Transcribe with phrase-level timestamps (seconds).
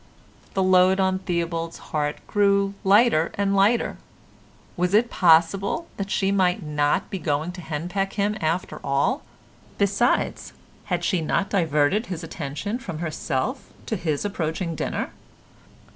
[0.55, 3.97] The load on Theobald's heart grew lighter and lighter.
[4.75, 9.21] Was it possible that she might not be going to henpeck him after all?
[9.77, 10.53] Besides,
[10.85, 15.11] had she not diverted his attention from herself to his approaching dinner?